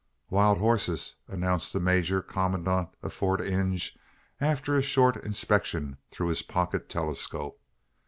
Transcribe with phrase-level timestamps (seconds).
[0.31, 3.95] "Wild horses!" announced the major commandant of Fort Inge,
[4.39, 7.61] after a short inspection through his pocket telescope.